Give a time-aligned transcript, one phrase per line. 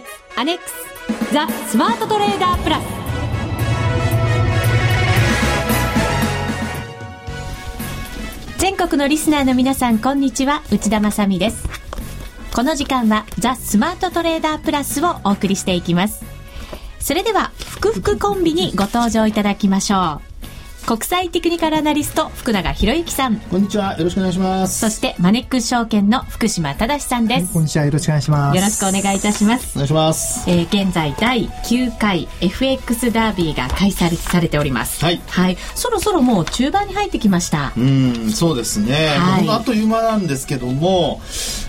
[0.00, 2.82] 決アネックスザ・スマートトレーダープラス。
[8.58, 10.62] 全国のリスナーの皆さんこんにちは。
[10.70, 11.66] 内田まさです。
[12.54, 16.24] この時間はザ・スマートトレーダープラスをお送りしていきます。
[17.00, 20.25] それでは福福コンビにご登場いただきましょう。
[20.86, 23.40] 国際テクニカルアナリスト福永博之さん。
[23.40, 23.98] こんにちは。
[23.98, 24.78] よろしくお願いします。
[24.78, 27.86] そしてマネックス証券の福島正さんです、こんにちは。
[27.86, 28.56] よろしくお願いします。
[28.56, 29.72] よろしくお願いいたします。
[29.74, 35.04] お願いします、えー、現在第9回 FX ダービーが開催されております。
[35.04, 37.72] はい、はい、そろそろもう中盤に入ってきました。
[37.76, 41.20] うんそうですね、はい、あっという間なんですけども、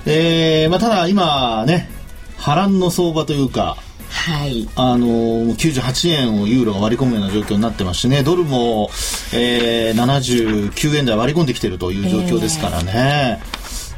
[0.05, 1.89] えーまあ、ただ今ね
[2.38, 3.77] 波乱の相場というか
[4.09, 8.89] はい、あの98円をユーロが割り込むような状況になってましてねドルも、
[9.33, 13.41] えー、79円台割り込んできているという状況ですからね、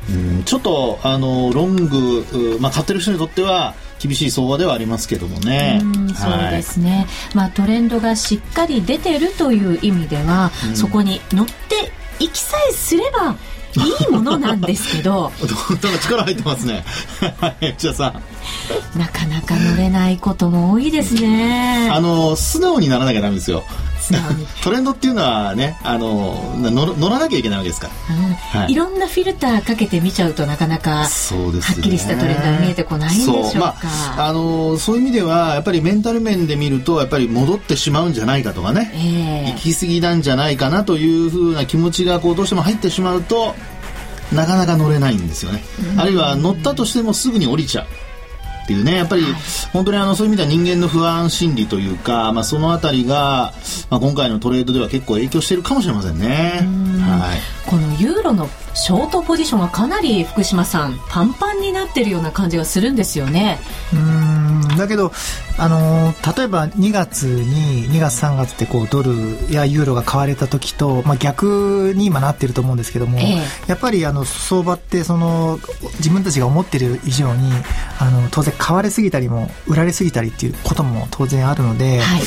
[0.10, 5.82] えー、うんちょっとあのロング、まあ、買ってる人にとっては厳しい相場ではありますけどもね。
[5.84, 11.92] うそうですね、まあ、トレンドがしっかり出てるという意味では、うん、そこに乗って
[12.24, 13.36] いきさえすれば
[13.76, 15.32] いいものなんですけど
[15.82, 16.84] なんか力入ってますね。
[17.40, 18.22] はいじゃあさ
[18.98, 21.90] なかなか乗れないことも多いですね。
[21.92, 23.64] あの素直にならなきゃダメですよ
[24.64, 33.60] トレンドっていうのはねあの乗らなきゃいけないわけですから、うんはい、いろんなフィルターかけて見ちゃうとなかなかはっきりしたトレンドは見えてこないんでしょうか。
[33.60, 33.76] ま
[34.18, 43.56] あ、あのそういう意味ではやっぱりメンタル面で見るとやっぱり戻ってしまうんじゃないかとかね、えー、行き過ぎなんじゃないかなというふうな気持ちがこうどうしても入ってしまうと
[44.34, 45.64] なかなか乗れないんですよね、
[45.98, 47.88] あるいは乗ったとしてもすぐに降りちゃう
[48.70, 48.98] っていうね。
[48.98, 49.24] やっぱり
[49.74, 53.54] 本当にあのそういう意味では人間の不安心理というか、まあ、そのあたりが、
[53.90, 56.62] まあ、今回のトレードでは結構影響しているかもしれませんね。
[57.02, 63.60] はい、このユーロのショートポジションがかなり福島さんパンパンになってるような感じがするんですよね。
[63.92, 64.39] うん
[64.80, 65.12] だけど、
[65.58, 69.12] あの例えば2月に2月3月ってこうドル
[69.52, 73.38] やユーロが買われた時と、まあ、逆に今なってると思うんですけども、ええ、
[73.68, 75.60] やっぱりあの相場ってその
[75.98, 77.52] 自分たちが思ってる以上に
[78.00, 82.00] あの当然買われすぎたりも売られすぎたりっていうことも当然あるので。
[82.00, 82.22] はい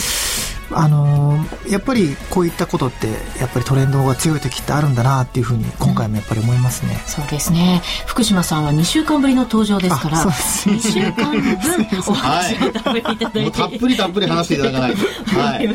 [0.79, 7.83] あのー、やっぱりこういったことってやっぱりトレンドが強い時ってあるんだなっていうふうに今回もやっぱり思いますね、うん、そうですね。
[8.07, 15.69] 福島さんは2週間ぶりの登場ですから2週間分お話をたっぷりいただいて、たっぷりたっぷり話していただかないと、はい、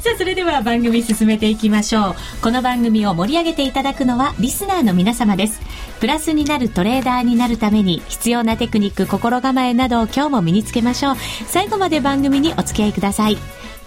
[0.00, 2.14] さあそれでは番組進めていきましょう。
[2.42, 5.60] この番組を盛り上げていただくのはリスナーの皆様です。
[6.00, 11.16] プラスになるトレーダーになるために必要なテクニック心構えなどを今日も身につけましょう。
[11.46, 13.36] 最後まで番組にお付き合いください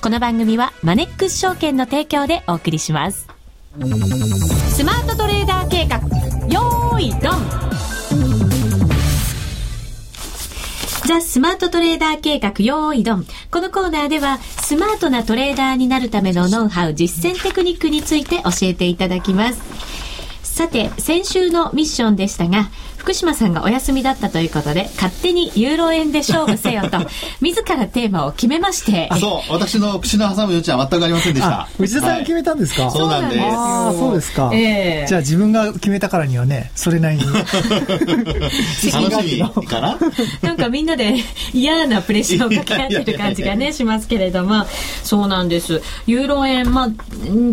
[0.05, 3.27] この番組はマネックス証券の提供でお送りします。
[3.75, 5.97] スマートトレーダー計画、
[6.47, 7.41] よーいドン
[11.07, 13.25] ザ・スマートトレーダー計画用意ドン。
[13.49, 19.59] このコーナーでは、スマートなトレーダーになるためのノウハウ、実践テクニックについて教えていただきます。
[20.43, 22.69] さて、先週のミッションでしたが、
[23.05, 26.97] 福島さんがお休みだったということで、勝手にユーロ円で勝負せよと、
[27.39, 29.07] 自らテーマを決めまして。
[29.11, 29.53] あ、そう。
[29.53, 31.67] 私の口の挟む余地は全くありませんでした。
[31.77, 33.41] 内田さんが決めたんですか、はい、そうなんです。
[33.43, 34.49] ああ、そうですか。
[34.55, 37.23] えー、じゃあ自分が決めたからにはね、それなりに。
[37.29, 39.99] 楽しみかな？
[40.41, 41.13] なんかみんなで
[41.53, 44.66] 嫌なプレッシャーをかけ合ってる感じがね、しますけれども、
[45.03, 45.83] そうなんです。
[46.07, 46.89] ユーロ円、まあ、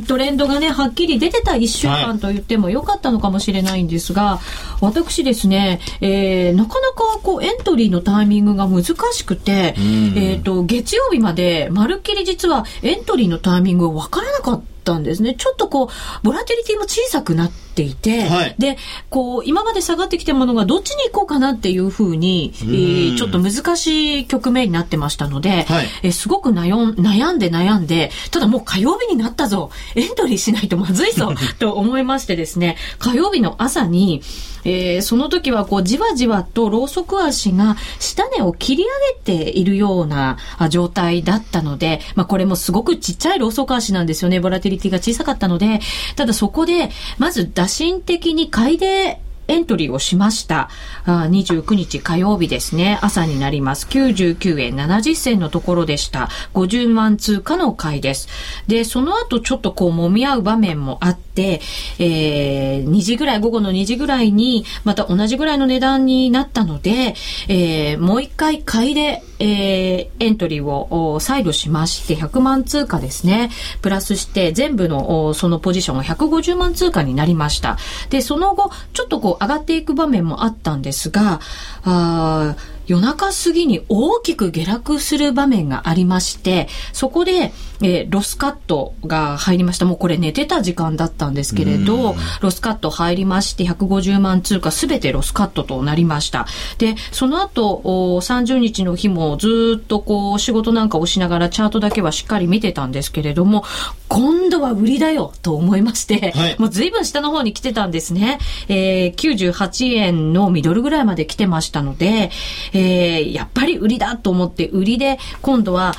[0.08, 4.40] トレンドがね、はっきり出てた1週間と言ってもよかったのかもしれないんですが、
[4.80, 9.74] 私ですね、えー、なかなかこうエントリーのタイミングが難しくて、
[10.16, 15.34] えっ、と、月曜日までまるっきり実はエントリーのタイミングがわからなかったんですね。
[15.34, 15.88] ちょっとこう、
[16.22, 18.76] ボラティリティも小さくなっていて、はい、で、
[19.08, 34.22] こう、今まで下がってきたものがどっちに行こうかなっていうふうに、えー、ちょっと難しい局面になってましたので、はい、えー、すごく悩んで悩んで、ただもう火曜日になったぞ、エントリーしないとまずいぞ、 と思いましてですね、火曜日の朝に、
[34.64, 40.38] えー、その時はこうじわじわとローソク足が下値を切り上げているような
[40.70, 44.40] 状態だったので、まあこれもすごくちっちゃいローソク足なんですよね。
[44.40, 45.80] ボラティリティが小さかったので、
[46.16, 50.70] ただそこで、まず打診的に買いでエントリーをしました。
[51.04, 52.98] あ29日火曜日ですね。
[53.02, 53.86] 朝になります。
[53.86, 56.28] 99円70銭のところでした。
[56.54, 58.28] 50万通貨の買いです。
[58.66, 67.14] で、その後ちょっとこう揉み合う場面もあって、えー、2時ぐらい、午後の2時ぐらいに、また同じぐらいの値段になったので、
[67.48, 73.50] えー、もう一回買いで、えー、エントリーを再度しまして、100万通貨ですね。
[73.80, 77.76] プラスして、全部のそのポジションが150万通貨になりました。
[78.10, 81.40] で、その後、ちょっとこう上がっていく場面もあったんですが、
[81.84, 87.52] あー夜中過ぎに大きく下落する場面がありまして、そこで、
[87.82, 89.86] えー、ロスカットが入りました。
[89.86, 96.46] もうこれ寝てた時間だったんですけれど、ロスカット入りまして、150万通貨すべてロスカットとなりました。
[96.78, 103.64] で、その後、30日の日もずっとこう、仕事なんかをしながらチャートだけはしっかり見てたんですけれども、
[104.12, 108.38] 今度は売りだよと思いまして、はい、もう随分下の方に来てたんですね。
[108.68, 112.30] えー、98円のミドルぐらいまで来てましたので、
[112.74, 115.94] えー、やっぱり売りだと思って、売りで今度は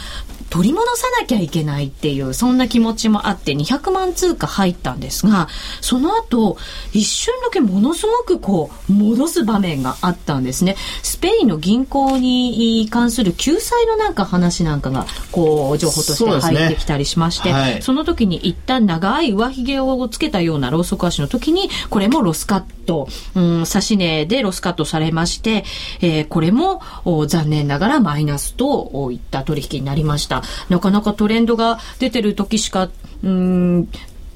[0.53, 5.47] 取り戻さなきゃいけないっていう、そんな気持ちもあって200万通貨入ったんですが、
[5.81, 6.57] その後、
[6.91, 10.75] 一瞬だけものすごくこう、戻す場面があったんですね。
[11.01, 25.63] スペインの銀行に関する救済のなんか話なんかが、こう、情報として入ってきたりしまして、そ、ねはい、そのの時に一旦長い上髭をつけたようなローソク足の時に、これもロスカット、うん、指し値でロスカットされまして、
[26.01, 26.81] えー、これも
[27.27, 30.43] 残念ながらマイナスといった取引になりました。
[30.69, 32.89] なかなかトレンドが出てる時しか、
[33.23, 33.87] うん、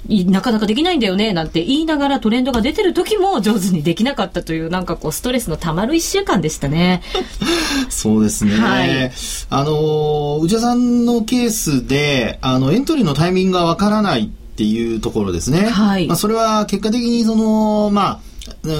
[0.09, 7.01] なかなかできないんだよねなんて言いながらトレンドが出てる時も上手にできなかったというなんかこうストレスのたまる一週間でしたね。
[7.89, 8.55] そうですね。
[8.57, 9.11] はい、
[9.49, 15.69] あの、内田さんのケースで、あの、エントリーのタイミングがわからないっていうところですね。
[15.69, 16.07] はい。
[16.07, 18.19] まあ、それは結果的にその、まあ、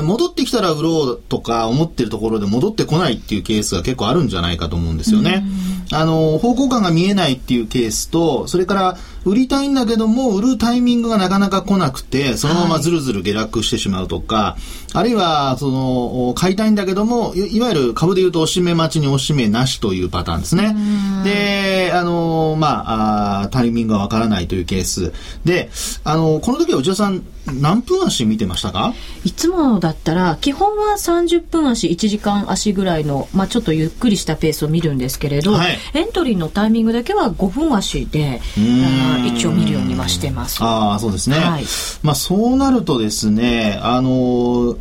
[0.04, 5.46] 戻ってきたら売ろうとか思ってるところで戻ってこないっていうケースが結構あるんじゃないかと思うんですよね。
[5.92, 14.62] あの、方向感が見えないっていうケースと、それから売りたいんだけども、売るタイミングがなかなか来なくて、そのままずるずる下落してしまうとか、はい、
[14.94, 20.76] あるいは、その、買いたいんだけども、いわゆる株で言うと、押し目待ちに押し目なしというパターンですね。
[21.24, 25.14] で、あの、まあ、タイミングがわからないというケース。
[25.46, 25.70] で、
[26.04, 27.24] あの、この時は内田さん、
[27.62, 28.94] 何分足見てましたか？
[29.24, 38.42] いつもだったら、基本は30分足、1時間足ぐらいの、まあ、ちょっとゆっくりしたペースを見るんですけれど、はい、エントリーのタイミングだけは5分足で、
[39.26, 40.64] 一応見るようにはしてます。
[40.64, 41.38] ああ、そうですね。
[41.38, 41.64] はい、
[42.04, 44.78] まあ、そうなるとですね、あの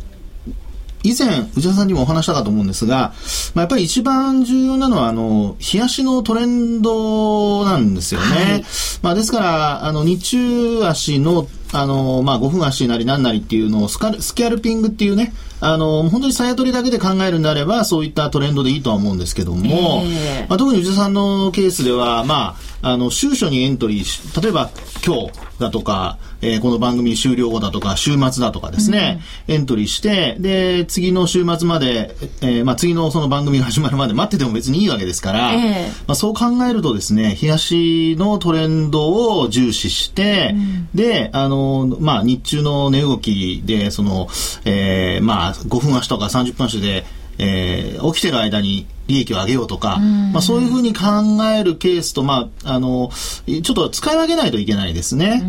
[1.03, 3.13] 以前、内田さんにもお話したかと思うんですが、
[3.53, 8.25] まあ、やっぱり一番重要なのは、あの、冷やしのトレンドなんですよね。
[8.27, 8.63] はい、
[9.01, 24.69] まあ、ですから、あの、日中足の、あの、まあ、5分足なり何なりっていうのをスカスキャルピングっていうね、あの、本当にさや取りだけで考えるんであれば、そういったトレンドでいいとは思うんですけども、えー、まあ、特に内田さんのケースでは、まあ、あの、収書にエントリーし、例えば
[25.05, 41.56] 今日だとか、えー、この番組終了後だとか、週末だとかですね、うん、エントリーして、で、次の週末まで、えー、まあ、次のその番組が始まるまで待ってても別にいいわけですから、えー、まあ、そう考えるとですね、冷やしのトレンドを重視して、うん、で、あの、
[41.99, 44.27] まあ、日中の値動きで、その、
[44.65, 47.05] えー、まあ、5分足とか30分足で、
[47.39, 51.05] えー、起きてる間に利益を上げようとか、まあ、そういうふうに考
[51.45, 55.43] えるケースと、まあ、あの、ちょっと使い分けないといけないですね。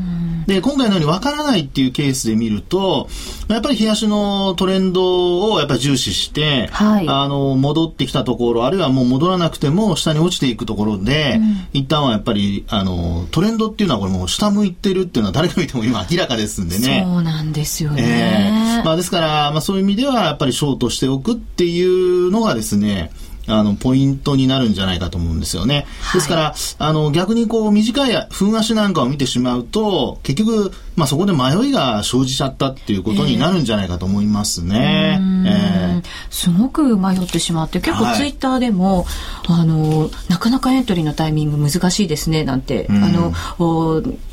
[0.49, 3.11] で、今回のように分からないっていうケースで見ると、
[3.49, 17.05] やっぱり冷やしのトレンドをやっぱり重視して、はい、あの、戻ってきたところ、あるいはもう戻らなくても下に落ちていくところで、うん、一旦はやっぱり、あの、トレンドっていうのはこれもう下向いてるっていうのは誰が見ても今明らかですんでね。
[17.07, 18.79] そうなんですよね。
[18.79, 23.11] えー、まあですから、まあそういう意味ではやっぱりショートしておくっていうのがですね、
[23.49, 25.87] あの、ポイントになるんじゃないかと思うんですよね。
[26.01, 35.19] はい、ですから、あの、逆にこう、短い風足なんかを見てしまうと、結局、まあ、そこで迷いが生じちゃったっていうことになるんじゃないかと思いますね。
[35.21, 39.07] えー、えー、すごく迷ってしまって、結構ツイッターでも、
[39.45, 43.33] はい、あの、なかなかエントリーのタイミング難しいですね、なんて、あの、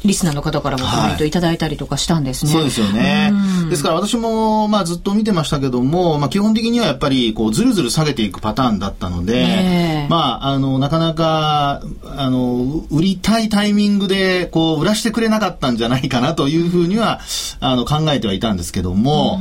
[0.03, 2.53] リスナーの方からもコメントいただいたりとかしたんですね。
[2.53, 3.31] はい、そうですよね。
[3.69, 11.81] ですから私も、まあ、ずっと見てましたけども、まあ、基本的にはやっぱり、こう、ずるずる下げていくパターンだったったので、まあ、あの、なかなか、
[12.17, 17.19] あの、売りたいタイミングで、こう、売らしてくれなかったんじゃないかなというふうには、
[17.59, 19.39] あの、考えてはいたんですけども、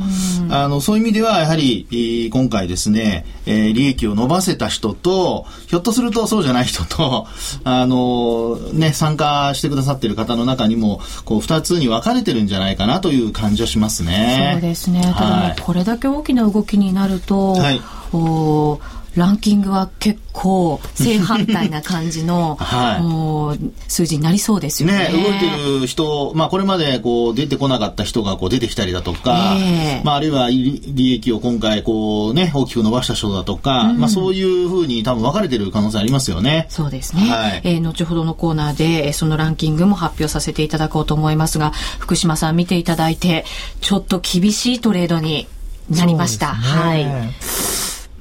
[0.49, 7.27] あの、そういう意味では、やはり、今回ですね、えー、利益を伸ばせた人と、ひょっとするとそうじゃない人と、
[7.63, 14.51] あの、ね、参加してくださっている方の中にも、こう、二つに分かれてるんじゃないかなという感じはしますね。
[14.53, 15.01] そうですね。
[15.01, 17.81] ただ、はい、これだけ大きな動きになると、はい、
[18.13, 18.79] お
[19.15, 25.09] ランキングは結構正反対な感じの、 はい、数字になりそうですよね。
[25.09, 36.67] ね動いてる人、まあこれまでこう出てこなかった人がこう出てきたりだとか、えー、まああるいは利益を今回こうね、大きく伸ばした人だとか、うん、まあそういうふうに多分分かれてる可能性ありますよね。
[36.69, 37.21] そうですね。
[37.29, 43.45] はい、えー、後ほどのコーナーでそのランキングも発表させていただこうと思いますが、福島さん見ていただいて、
[43.81, 45.47] ちょっと厳しいトレードに
[45.89, 46.53] なりました。
[46.53, 47.05] ね、はい。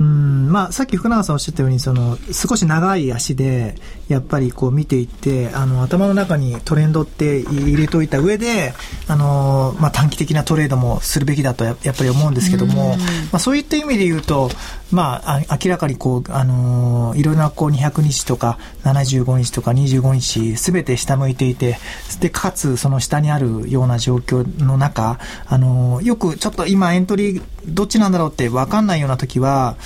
[0.01, 3.77] うんまあ、さっき福永さんおっしゃったようにその少し長い足で
[4.09, 8.75] やっぱりこう見ていってあの頭の中にトレンドって入れといた上で
[9.07, 14.51] あの、まあ、短期的なトレードもするべきだとやっぱり思うんですけども、まあ、そういった意味で言うと、
[14.91, 21.79] まあ、あ明らかにこう、あのいろいろなこう200日とか75日とか25日すべて下向いていて
[22.21, 29.77] でかつその下にあるような状況の中、あのよくちょっと今エントリーどっちなんだろうって分かんないような時は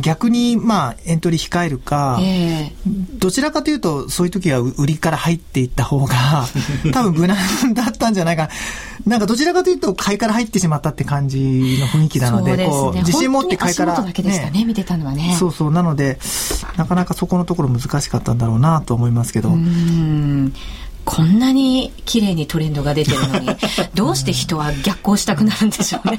[0.00, 6.14] 逆に、まあ、エントリー控えるか、えー、どちらかというと、そういう時は売りから入っていった方が、
[6.92, 7.36] 多分無難
[7.74, 8.48] だったんじゃないか
[9.06, 9.18] な。
[9.18, 14.45] んかどちらかというと、買いから入ってしまったって感じの雰囲気なので、でね、こう、自信持って買いから、ね。
[14.50, 15.36] ね、見てたのはね。
[15.38, 15.70] そうそう。
[15.70, 16.18] なので、
[16.76, 19.50] なかなかそこのところ難しかったんだろうなと思いますけど。
[19.50, 20.52] うん
[21.04, 23.48] こんなに綺麗にトレンドが出てるのに、
[23.94, 26.18] どうして人は逆行したくなるんでしょうね。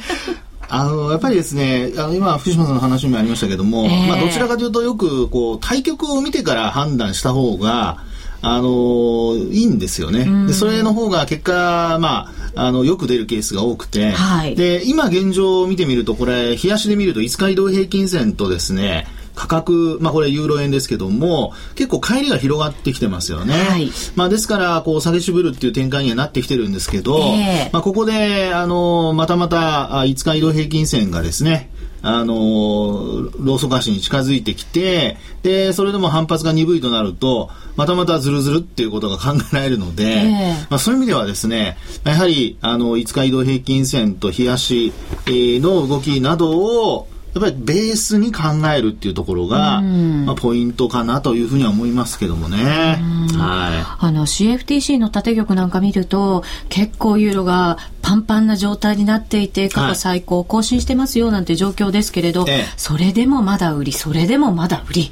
[0.70, 7.98] あの、やっぱりですね、あの今、福島さんの話にもありましたけども、えー、まあ、どちらかというとよく、こう、対局を見てから判断した方が、
[8.42, 10.26] あのいいんですよね。
[10.46, 23.54] で、それの方が結果、まあ、あの、よく出るケースが多くて、はい、で、今現状を見てみると、これ、冷やしで見ると、5日移動平均線とですね、価格、まあこれユーロ円ですけども、結構帰りが広がってきてますよね。
[23.54, 31.70] はい、まあですから、こう下げしぶるっていう展開にはなってきてるんですけど、えー、まあここで、あの、またまた5日移動平均線がですね、
[32.02, 44.94] あのローソク足に近づいてきて、で、それでも反発が鈍いとなると、またまたズルズルっていうことが考えられるので、えー、まあそういう意味ではですね、やはり、あの、5日移動平均線と冷やし
[45.28, 46.58] の動きなど
[46.92, 52.58] を、やっぱりベースに考えるっていうところが、まあ、ポイントかなというふうには思いますけどもね。
[52.58, 54.06] はい。
[54.06, 57.78] あの CFTC の縦玉なんか見ると結構ユーロが
[58.08, 65.12] パンパンな状態になっていて過去最高更新してますよなんて状況ですけれど、はい、それでもまだ売りそれでもまだ売り、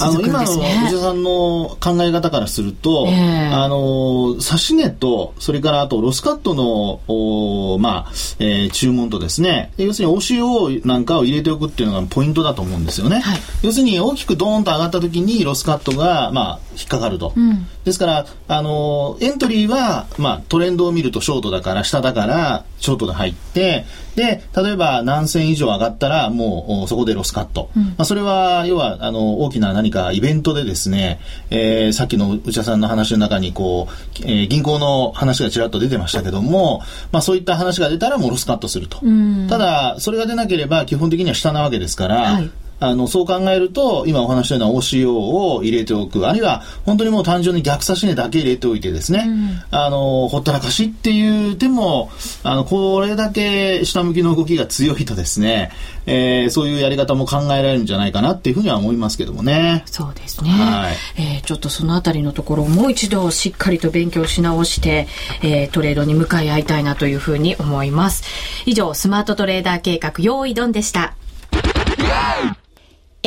[0.00, 13.20] あの今の藤田さんの考え方からすると、えー、あの指値とそれからあとロスカットのおまあ、えー、注文とですね要するに OCO なんかを入れておくっていうのがポイントだと思うんですよね。
[13.20, 17.32] はい、要するに大きくドーンと上がった時にロスカットが、まあ、引っかかると。
[17.36, 23.84] うん、ですから、あの、エントリーは、まあ、トレンドを見るとショートだから、下だから、ショートで入って、
[24.16, 27.70] で、例えば何千以上上がったら、もうそこでロスカット。
[27.76, 36.80] うん、まあ、それは、要は、あの、大きな何かイベントでですね、えー、さっきの内田さんの話の中に、こう、えー、銀行の話がちらっと出てましたけども、
[37.12, 39.00] まあ、そういった話が出たらもうロスカットすると。
[39.48, 42.50] ただ、それが出なければ基本的には下なわけですから、はい、
[42.84, 52.10] あの、そう考えると、今お話したような OCO を入れておく、あるいは本当にもう単純に逆差し値だけ入れておいてですね、うん、あの、ほったらかしっていう手も、
[52.42, 55.72] あの、これだけ下向きの動きが強いとですね、
[56.06, 59.82] えー、そういうやり方も考えられるんじゃないかなっていうふうには思いますけどもね。
[59.86, 60.50] そうですね。
[60.50, 65.08] はい、えー、ちょっとそのあたりのところをもう一度しっかりと勉強し直して、
[65.42, 68.24] えー、トレードに向かい合いたいなというふうに思います。
[68.66, 71.14] 以上、スマートトレーダー計画、用意ドンでした。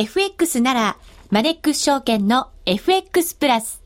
[0.00, 0.96] FX なら、
[1.28, 3.82] マネックス証券の FX プラス。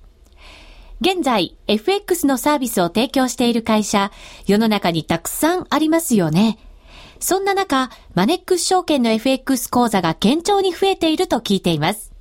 [1.00, 4.12] 現在、FX のサービスを提供している会社、
[4.46, 6.58] 世の中にたくさんありますよね。
[7.18, 12.12] そんな中、マネックス証券の FX 講座が堅調に増えていると聞いています。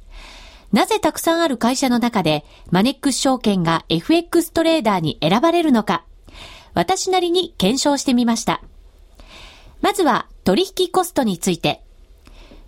[0.71, 6.05] なぜたくさんある会社の中で、マネックス証券が FX トレーダーに選ばれるのか、
[6.73, 8.61] 私なりに検証してみました。
[9.81, 11.83] まずは、取引コストについて。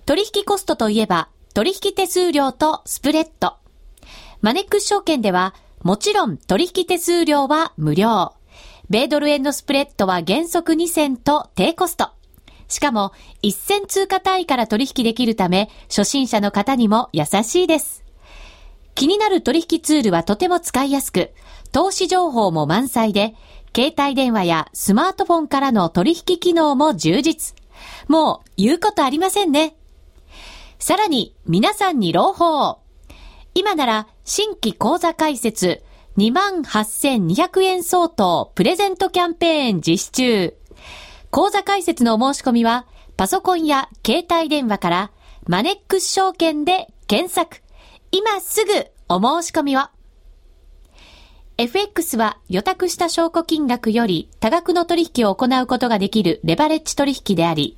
[0.05, 3.55] 取引コストといえば、取引手数料とスプレッド。
[4.41, 8.33] マネックス証券では、もちろん取引手数料は無料。
[8.89, 12.09] 米ドル円のスプレッドは原則2銭と低コスト。
[12.67, 18.03] しかも、1銭通貨単位から取引できるため、初心者の方にも優しいです。
[18.95, 21.31] 気になる取引ツールはとても使いやすく、
[21.71, 23.35] 投資情報も満載で、
[23.73, 27.55] 携帯電話やスマートフォンからの取引機能も充実。
[28.09, 29.75] もう言うことありませんね。
[30.83, 32.79] さらに、皆さんに朗報。
[33.53, 35.81] 今なら、新規講座開設、
[36.17, 40.53] 28,200円相当プレゼントキャンペーン実施中。
[41.31, 42.85] 講座開設のお申し込みは、
[43.15, 45.11] パソコンや携帯電話から、
[45.47, 47.61] マネックス証券で検索。
[48.11, 48.73] 今すぐ
[49.07, 49.83] お申し込みを。
[51.57, 57.77] FX は予託した証拠金額より多額の取引を行うことができるレバレッジ取引であり、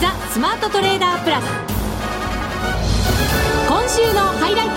[0.00, 1.44] ザ・スマートトレーダープラス。
[3.66, 4.74] 今週のハイライト。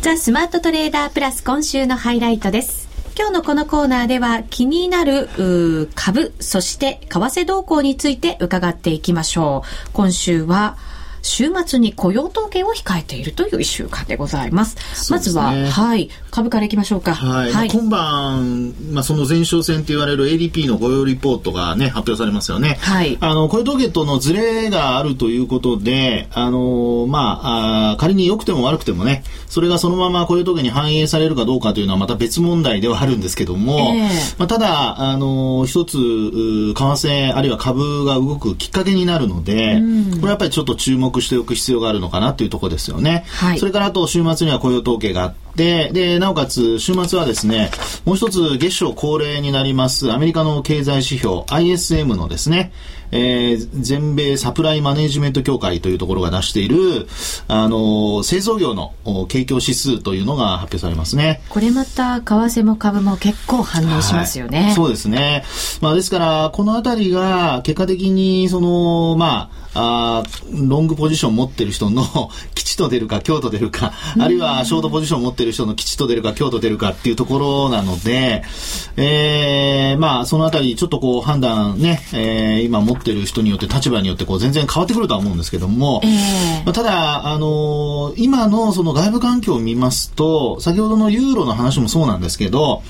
[0.00, 2.88] ザ・スマートトレーダープラス今週のハイライトです。
[3.14, 5.28] 今日のこのコーナーでは気になる
[5.94, 9.90] 株、そして為替動向について伺っていきましょう。
[9.92, 10.78] 今週は、
[11.22, 14.76] 週末に雇用統計を控えているという一週間でございます。
[14.94, 17.14] すね、まずは、はい、株からいきましょうか。
[17.14, 17.52] はい。
[17.52, 22.78] はい、今晩、まあ、その前哨戦と言われる ADP の雇用リポートがね、発表されますよね。
[22.80, 23.16] はい。
[23.20, 39.80] あの、雇用統計とのズレがあるということで、あの、まあ、あ仮に良くても悪くてもね、それがそのまま雇用統計に反映されるかどうかというのはまた別問題ではあるんですけども、えー、まあ、ただ、あの、一つ、為替、あるいは株が動くきっかけになるので、
[40.12, 43.24] これはやっぱりちょっと注目しておく必要があるのかなというところですよね。
[43.28, 47.70] はい、それからあと週末には雇用統計があって、で、なおかつ週末はですね、
[48.04, 52.72] もう一つ月賞恒例になりますアメリカの経済指標 ISM のですね、
[53.12, 57.06] えー、全米サプライマネジメント協会というところが出している、
[57.46, 58.94] あの、製造業の
[59.28, 61.42] 景況指数というのが発表されますね。
[61.50, 64.62] これまた、為替も株も結構反応しますよね。
[64.62, 65.44] はい、そうですね。
[65.82, 78.44] まあ、ですから、このあたりが結果的に、その、まあ、あロングポジション持ってる人の 吉と出るか強と出るか、あるいはショートポジション持ってる人の吉と出るか強と出るかっていうところなので、
[78.96, 92.82] えー、まあそのあたりちょっとこう判断ね、えー、今持ってる人によって立場によってこう全然変わってくるとは思うんですけども、えー、まあ、ただ、あのー、今のその外部環境を見ますと、先ほどのユーロの話もそうなんですけど、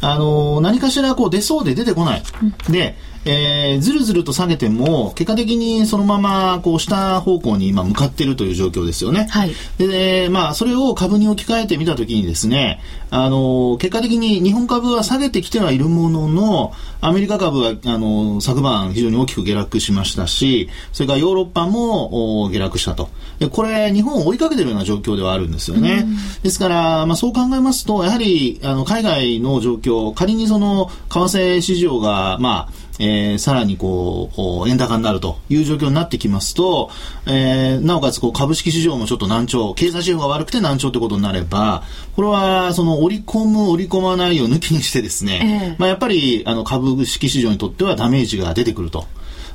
[0.00, 2.22] あのー、何かしらこう出そうで出てこない。
[2.42, 9.26] うん、で、えー、ずるずると下げても、結果的にそのまま、こう、下方向に今向かっているという状況ですよね。
[9.30, 9.52] はい。
[9.78, 23.08] で、まあ、それを株に置き換えてみたときにですね、あの、結果的に日本株は下げてきてはいるものの、アメリカ株は、あの、昨晩非常に大きく下落しましたし、それからヨーロッパも下落したと。
[23.38, 26.06] で、これ、日本を追いかけているような状況ではあるんですよね。
[26.42, 34.30] ですから、まあ、そう考えますと、やはり、あの、海外の状況、仮にその、為替市場が、まあ、えー、さらにこ
[34.64, 36.90] う、円高になるという状況になってきますと、
[37.26, 41.84] えー、なおかつこう株式市場もちょっと難聴、経済指標が悪くて難聴ということになれば、
[42.16, 49.06] これはその織り込む、織り込まないを抜きにしてですね、えー、まあやっぱりあの株式市場にとってはダメージが出てくると。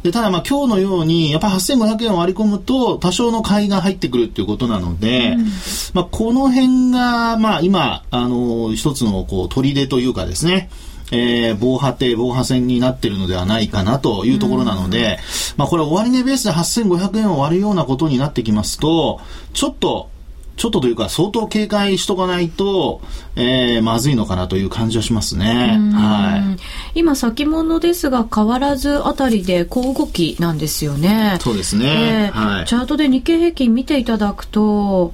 [0.03, 5.45] で、ただまあ今日のように、やっぱ8500円を割り込むと、多少の買いが入ってくるっていうことなので、うん、
[5.93, 10.69] まあこの辺が、まあ今、あの、一つのこう、砦というかですね、
[11.13, 15.19] えー、防波堤、防波線になっているのではないかなというところなので、
[15.55, 19.21] まあこれ終値ベースで8500円を割るようなことになってきますと、
[19.53, 20.09] ちょっと
[20.55, 23.01] ちょっとというか相当警戒しとかないと、
[23.35, 25.79] えー、まずいのかなという感じはしますね。
[25.93, 26.55] は
[26.93, 26.99] い。
[26.99, 31.37] 今先物ですが変わらずあたりで小動きなんですよね。
[31.41, 32.31] そうですね。
[32.33, 32.65] えー、はい。
[32.65, 35.13] チャートで日経平均見ていただくと、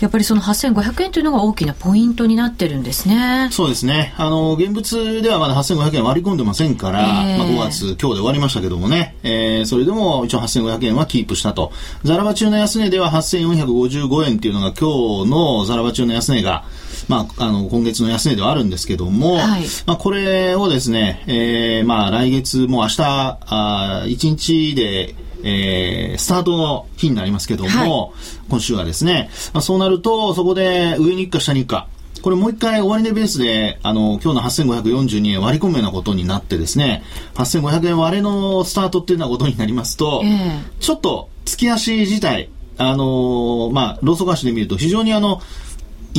[0.00, 3.48] やっぱりその8500円というのが大きなポイントになってるんですね。
[3.50, 4.14] そうですね。
[4.18, 11.72] あの、現物ではまだ8500円割り込んでませんから、えー、まあ5月今日で終わりましたけどもね、えー、それでも一応8500円はキープしたと。
[12.04, 16.64] ザラバ中の安値では8455円っていうのが今日のザラバ中の安値が、
[17.08, 23.02] まあ、あの、今月の安値ではあるんですけども、はい、まあ、これをですね、えー、まあ、来月も明日、
[23.46, 28.12] あ1日で、えー、スタートの日になりますけども、はい、
[28.48, 31.88] 今週はですね、まあ、そうなると、そこで上に行くか下に行くか、
[32.22, 45.40] これもう一回終値ベースで、あの、今日の8542円割り込むようなことになってですね、8500円割れのスタートっていうようなことになりますと、えー、ちょっと月足自体、あのー、まあ、ローソク足で見ると非常にあの、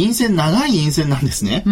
[0.01, 1.63] 陰線、長い陰線なんですね。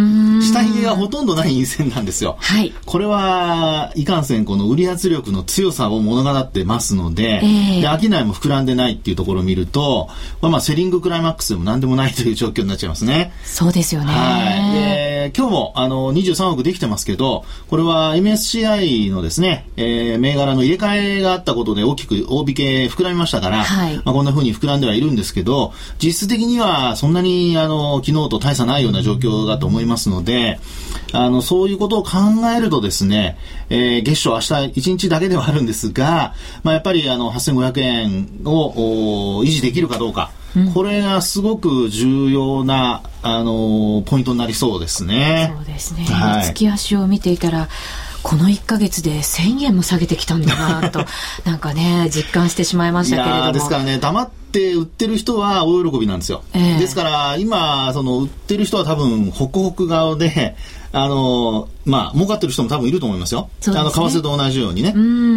[0.41, 2.38] 下髭がほとんどない陰線なんですよ。
[2.39, 2.73] はい。
[2.85, 10.09] これは、いかんせんこの売り圧力の強さを物語ってますので、えー、で、商いも膨らんでないっていうところを見ると、
[10.41, 13.31] まあまあ、セリングクライマックスでも何でもないという状況になっちゃいますね。
[13.43, 14.07] そうですよね。
[14.07, 15.14] はい。
[15.29, 30.59] で、今日も、あの、23億できてますけど、これは MSCI のですね、えー、銘柄の入れ替えがあったことで大きく大引け膨らみましたから、はい、まあこんな風に膨らんではいるんですけど、実質的にはそんなに、あの、昨昨日と大差ないような状況だと思いますので、
[31.11, 32.11] あの、そういうことを考
[32.55, 33.38] えるとですね、
[33.69, 36.33] えー、月賞明日1日だけではあるんですが、
[36.63, 45.53] まあ、やっぱりあの、8500円を維持できるかどうか、うん、これがすごく重要な、あのポイントになりそうですね。
[45.55, 46.03] そうですね。
[46.05, 47.67] はい、月足を見ていたら、
[48.25, 51.05] この1か月で1000円も下げてきたんだなと、
[51.45, 53.51] なんかね、実感してしまいましたけれども。
[53.51, 56.41] ですからね、黙って売ってる人は大喜びなんですよ。
[56.53, 60.55] えー、ですから、今、その売ってる人は多分、ホクホク顔で、
[60.97, 63.49] あの、まあ、儲かってる人も多分いると思いますよ。
[63.60, 64.93] すね、あの、為替と同じようにね。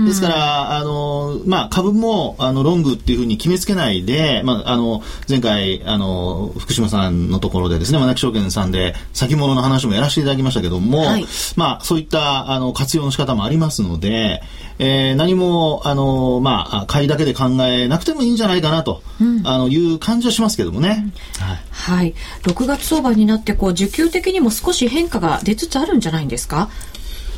[0.07, 14.43] ですから、あの、まあ、株も、あの、ロングっていうふうに決めつけないで、まあ、あの、前回、あの、福島さんのところでですね、マナキ証券さんで、先物の話もやらせていただきましたけども、はい、まあ、そういった、あの、活用の仕方もありますので、
[14.81, 21.13] えー、何も、あの、まあ、買いだけで考えなくてもいいんじゃないかなと、うん、あの、いう感じはしますけどもね。
[21.41, 21.59] うん、はい。
[21.71, 22.15] はい。
[22.43, 26.69] 6月相場になって、こう、需給的にも少し変化が出つつあるんじゃないんですか？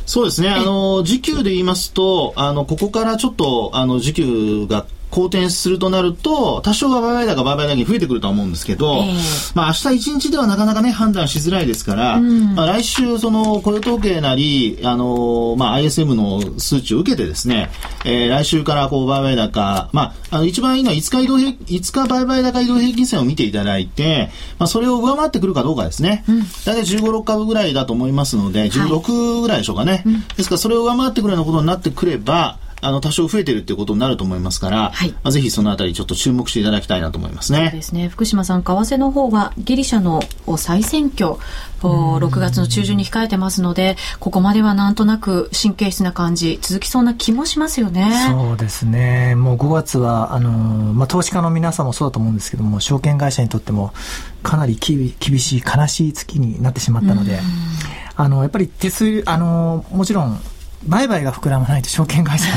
[0.05, 0.49] そうですね。
[0.49, 17.69] あの、時給で言いますと、あの、ここからちょっと、あの、時給が好転するとなると、多少は売買高、売買高に増えてくるとは思うんですけど、えー、まあ明日一日ではなかなかね、判断しづらいですから、うん、まあ来週、その雇用統計なり、あの、まあ ISM の数値を受けてですね、
[18.05, 26.23] えー、来週からこう売買高、まあ、あの一番いいのは5日移動平、5日売買高移動平均線を見ていただいて、まあそれを上回ってくるかどうかですね。
[26.29, 29.91] うん、大体15、6株ぐらいだと思いますので、16ぐらいでしょうかね。
[29.91, 37.59] はいうん、ですからそれを上回ってくるようなことになってくれば、あの、多少増えてるっていうことになると思いますから、はい、まあ、ぜひそのあたりちょっと注目していただきたいなと思いますね。
[37.59, 38.09] そうですね。
[38.09, 40.21] 福島さん、為替の方はギリシャの
[40.57, 41.35] 再選挙、
[41.81, 48.11] 6月の中旬に控えてますので、ここまではなんとなく神経質な感じ、続きそうな気もしますよね。
[48.29, 49.35] そうですね。
[49.35, 53.93] もう5月は、あの、まあ、投資家の皆さんもそうだと思うんですけども、証券会社にとっても、
[54.43, 57.39] かなり厳しい、悲しい月になってしまったので、
[58.15, 60.39] あの、やっぱり手数、あの、もちろん、
[60.87, 62.47] 売買が膨らまないと証券会社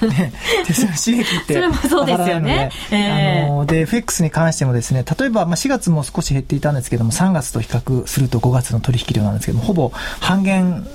[0.00, 0.32] の ね、
[0.66, 1.54] 手数収益って。
[1.54, 2.70] それもそうですよね。
[2.90, 10.86] えー、あの、で、FX に関してもですね、例えば、まあ、4月も少し減っていたんですけども、3月と比較すると5月の取引量なんですけども、ほぼ半減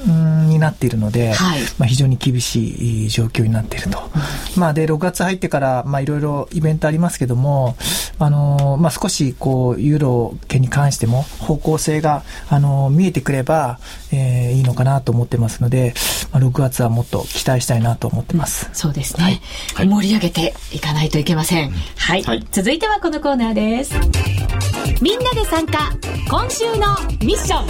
[0.48, 4.10] になっているので、はい、まあ、非常に厳しい状況になっていると。
[4.56, 7.76] まあ、で、6月入ってから、まあ、いろいろイベントありますけども、
[8.20, 13.80] あの、まあ、少し、こう、ユーロ系に関しても、方向性が、あの、見えてくれば、
[14.12, 15.94] えー、いいのかなと思ってますので、
[16.32, 18.70] まあ、6月はもっと期待したいなと思ってます。
[18.74, 19.42] そうですね。
[19.76, 21.72] はい、盛り上げていかないといけません。
[21.72, 23.94] はい、はい、続いてはこのコーナーです。
[25.02, 25.92] みんなで参加、
[26.30, 27.68] 今週のミッション。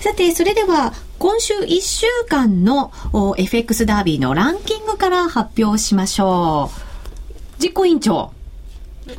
[0.00, 2.90] さて、それでは、今週1週間の
[3.38, 6.72] FX ダービーのランキングから発表しましょ
[7.58, 7.62] う。
[7.62, 8.32] 実行委員長。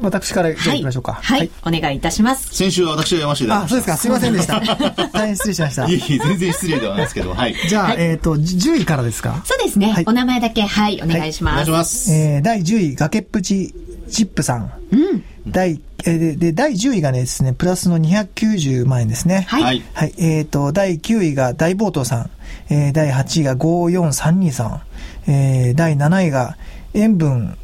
[0.02, 1.40] 私からじゃあ行きましょうか、はい。
[1.40, 1.78] はい。
[1.78, 2.54] お願いいたします。
[2.56, 3.70] 先週は私が読ませていただきました。
[3.70, 3.98] あ、そうですか。
[3.98, 5.10] すいませんでした。
[5.12, 5.86] 大変失礼しました。
[5.88, 7.56] いえいえ、全然失礼ではないですけど、はい。
[7.68, 9.42] じゃあ、はい、えっ、ー、と、10位からですか？
[9.46, 9.92] そうですね。
[9.92, 11.54] はい、お名前だけ、はい、お願いします。
[11.54, 12.14] お願いします。
[12.14, 13.74] えー、第10位、崖っぷち
[14.10, 14.72] チップさん。
[14.92, 15.24] うん。
[15.48, 19.46] 第、えー、で、第10位がねですね、プラスの290万円ですね。
[19.48, 19.84] はい。
[19.94, 20.14] はい。
[20.18, 22.30] えっ、ー、と、第9位が大暴頭さん。
[22.70, 24.82] えー、第8位が54323さん。
[25.28, 26.58] えー、第7位が
[26.94, 27.58] 塩分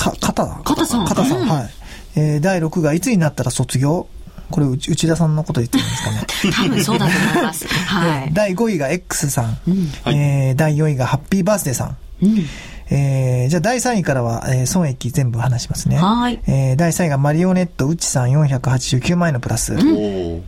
[0.00, 1.04] か、肩肩さん。
[1.06, 1.70] 肩さん、はい。
[2.16, 4.08] えー、第6がいつになったら卒業？
[4.50, 12.44] これ内田さんのこと言ってるんですかね 多分そうだと思います、 はい、第5位が X さん、うん、えー、第4位がハッピーバースデーさん、うん
[12.92, 15.96] えー、じゃあ第3位からは、えー、損益全部話しますね。
[15.96, 16.40] はい。
[16.48, 19.74] えー、第3位がマリオネット、うちさん489万円のプラス。
[19.74, 19.80] うん、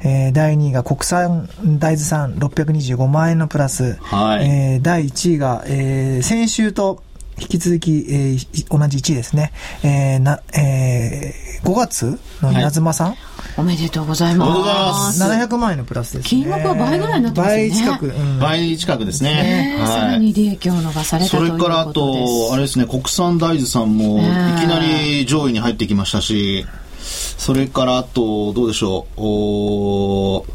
[0.00, 3.96] えー、第2位が国産大豆さん625万円のプラス。
[4.00, 4.48] はい。
[4.48, 7.04] えー、第1位が、えー、先週と
[7.38, 9.52] 引き続き、えー、同じ1位ですね。
[9.82, 13.18] えー、な、えー、5月の稲妻さん、はい、
[13.58, 15.22] おめでとうございます。
[15.22, 17.68] 700万円のプラスです、ね、金額は倍ぐらいになってますね。
[17.68, 19.34] 倍近く、うん、倍近くですね。
[19.34, 24.22] ねはい、さらに利益を伸ばされたというそれからあと、あれですね、国産大豆さんもい
[24.60, 26.66] きなり上位に入ってきましたし、
[27.02, 30.46] それからあと、どうでしょう、お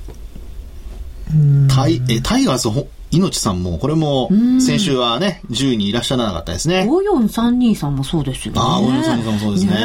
[1.68, 2.70] タイえタイガース
[3.12, 6.86] 命さんも、これも先週はね、10位にいらっしゃらなかったですね。
[6.90, 8.60] 5432さんもそうですよね。
[8.60, 9.72] ああ、5432さんもそうですね。
[9.72, 9.78] ね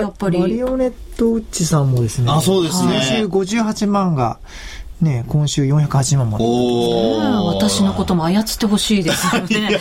[0.00, 0.38] やっぱり。
[0.38, 2.30] マリオネットウッチさんもですね。
[2.30, 3.00] あ、そうですね。
[3.02, 4.38] 先週58万が
[5.02, 6.44] ね、今週480万まで、
[7.56, 9.80] 私のことも操ってほしいですよね。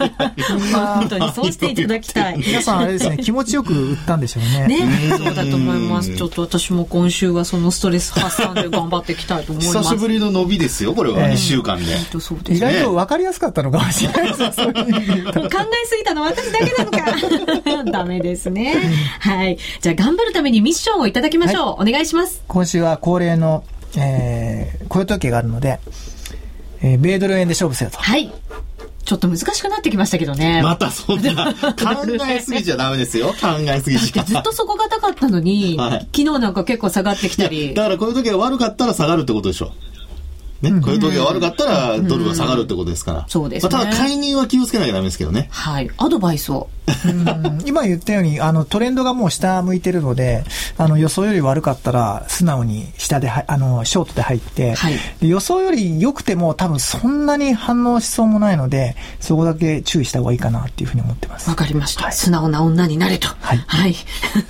[0.72, 2.38] 本当にそうしていただきたい。
[2.38, 4.66] 皆さんあれですね、 気持ちよく売ったんでしょうね。
[4.66, 6.16] ね、そうだと思います。
[6.16, 9.78] ちょっと私も今週はそのストレス発散で頑張っていきたいと思います。
[9.78, 11.18] 久しぶりの伸びですよ、これは。
[11.28, 11.84] 1週間で。
[12.48, 17.90] 意外と分かりやすかったのかもしれないです 考えすぎたの私だけなのか。
[17.92, 18.76] ダメですね。
[19.20, 19.58] はい。
[19.82, 21.82] じゃあ頑張るためにミッションをいただきましょう。
[21.82, 22.42] お願いします。
[22.48, 23.64] 今週は恒例の
[23.96, 25.80] えー、雇用統計があるので、
[26.82, 27.98] えー、米ドル円で勝負せよと。
[27.98, 28.32] はい。
[29.04, 30.62] ちょっと難しくなってきましたけどね。
[30.62, 33.28] またそんな、 考えすぎちゃダメですよ。
[33.28, 34.22] 考えすぎちゃ。
[34.22, 37.74] ずっと底堅かったのに、はい、昨日なんか結構下がってきたり。
[37.74, 39.72] だからこういう時が悪かったら下がるってことでしょ。
[40.62, 43.24] ね、こういう時が悪かったらドルは下がるってことですから。
[43.28, 43.70] そうですね。
[43.72, 45.48] まあ、ただ介入は気をつけなきゃダメですけどね。
[45.50, 45.90] はい。
[45.98, 46.68] アドバイスを。
[47.64, 50.44] 今言ったように、あの、トレンドがもう下向いてるので、
[50.76, 61.48] あの、予想より悪かったら、素直に下であの、ショートで入って、はい、予想より良くても多分そんなに反応しそうもないので、そこだけ注意した方がいいかなっていうふうに思ってます。
[61.48, 62.04] わかりました。
[62.04, 63.28] はい、素直な女になれと。
[63.40, 63.64] はい。
[63.66, 63.94] はい。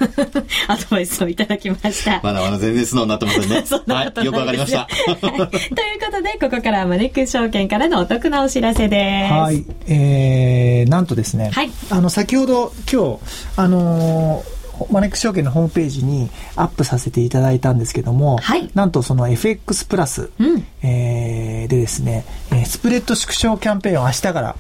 [0.69, 2.21] アドバイスをいただきました。
[2.23, 3.65] まだまだ全然素直になってませ んね。
[3.89, 4.25] はい。
[4.25, 4.89] よくわかりました。
[5.21, 9.33] ということで、ここからはマネック証券からのお得なお知らせです。
[9.33, 9.65] はい。
[9.87, 11.51] えー、なんとですね。
[11.51, 11.71] はい。
[11.91, 13.21] あの、先ほど、今日、
[13.57, 22.25] あのーマネックス証券のホームページにアップさせていただいたんですけども、はい、なんとその FX プラス、うん、えー、でですね、
[22.65, 24.57] スプレッド縮小キャンペーンを明日から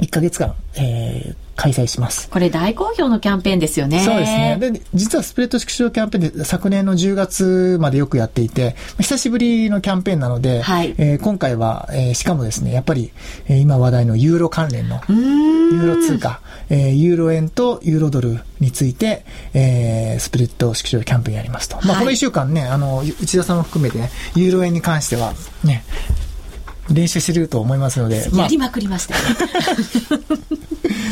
[0.00, 2.30] 1ヶ月間、えー、開催します。
[2.30, 4.00] これ大好評のキャンペーンですよね。
[4.00, 4.56] そうですね。
[4.58, 13.12] で、実はスプレッド縮小キャンペーンで昨年の10月までよくやっていて、久しぶりのキャンペーンなので、はい、えー、今回は、えー、しかもですね、やっぱり、
[13.46, 21.76] えー、今話題のユーロ関連の、ユーロ通貨、えー、ユーロ円とユーロドルについて、えー、スプレッド縮小キャンペーンやりますと。
[21.86, 25.84] まあ、この1週間ね、あの、内田さんも含めて、ね、ユーロ円に関しては、ね、
[26.92, 28.28] 練習してると思いますので。
[28.34, 29.20] やりまくりましたね。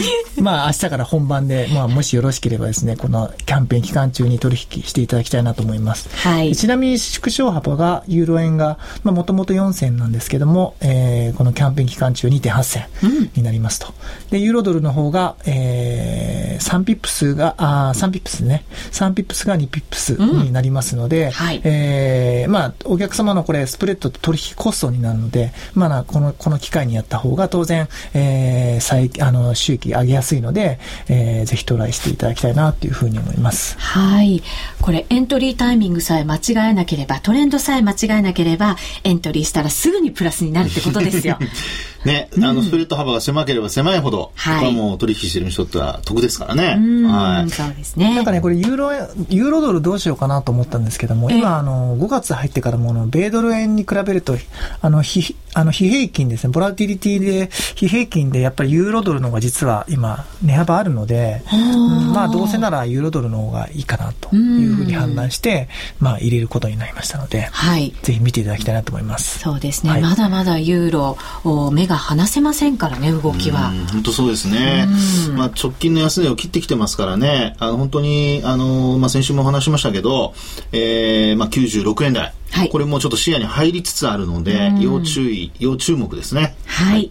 [0.40, 6.08] まあ明日から本番で、まあもしよろしければですね、このキャンペーン期間中に取引していただきたいなと思います。
[6.16, 6.54] はい。
[6.54, 13.88] ちなみに縮小幅が、ユーロ円が、まあもともと4銭なんですけども、えー、このキャンペーン期間中2.8銭になりますと。
[13.88, 18.64] うん、で、ユーロドルの方が、えー、3ピップスが、あ3ピップスね。
[18.92, 21.60] 3ピップスが2ピップスになりますので、うん、はい。
[21.64, 30.78] えー、まあお客様のこれスプレッドと取引コストになるので、まあこの、この機会にやった方が当然、えー、最、あの、収益上げやすいので、
[31.08, 33.78] えー、ぜひトライしていただきたいなというふうに思います。
[33.78, 34.42] はい。
[34.80, 41.38] これエントリータイミングさえ間違えなければ、トレンドさえ間違えなければ、エントリーしたらすぐにプラスになるってことですよ。
[42.04, 46.76] ね、あの、スプレッド幅が狭ければ狭いほど、はい、こもう取引してる人っては得ですからね。
[47.06, 47.50] はい。
[47.50, 48.14] そうですね。
[48.14, 48.92] なんかね、これユーロ、
[49.28, 54.36] ユーロドルどうしようかなと思ったんですけども、今、あの、5月入ってからもの、米ドル円に比べると、
[54.80, 67.92] あの、非、あの、非平均ですね、ボラティリティで、非平均で、やっぱりユーロドルの方が実は今、値幅あるので、うん、まあ、どうせならユーロドルの方がいいかなというふうに判断して、まあ、入れることになりましたので、はい。
[68.02, 69.40] ぜひ見ていただきたいなと思います。
[69.40, 69.90] そうですね。
[69.90, 73.72] はい、まだまだユーロ、目が離せませんからね、動きは。
[73.92, 74.86] 本当そうですね。
[75.34, 80.34] まあ、直近の安値を切ってきてますからね、あの、本当に、あの、まあ、先週も話しましたけど、
[80.72, 82.32] えー、まあ、96円台。
[82.50, 86.56] はい、これもちょっと視野に入りつつあるので、要注意、要注目ですね。
[86.64, 87.10] はい。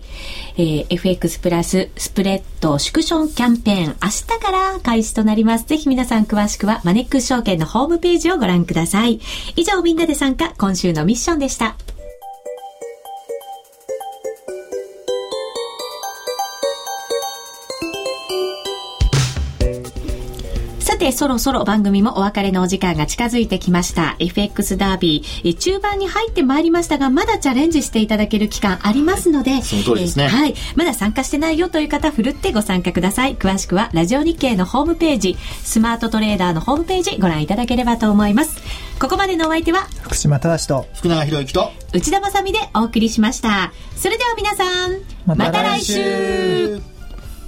[0.58, 5.66] えー、FX プラススプレッド縮小キャンペーン、明日から開始となります。
[5.66, 9.20] ぜひ皆さん詳しくはマネックス証券のホームページをご覧ください。
[9.56, 11.76] 以上、みんなで参加、今週のミッションでした。
[20.97, 24.15] てそろそろ番組もお別れのお時間が近づいてきました。
[24.19, 25.57] FX ダービー。
[25.57, 30.55] 中盤に入ってまいりましたがまだチャレンジしていただける期間ありますのでその通りですね、えー、はい。
[30.75, 33.36] まだ参加してないよという方ふるってご参加ください。
[33.36, 35.38] 詳しくはラジオ日経のホームページ。
[35.63, 38.62] スマートトレーダーのホームページご覧いただければと思います。
[38.99, 43.71] ここまでのお相手は福島正と福永博之と内田まさでお送りしました。
[43.95, 46.96] それでは皆さんまた来週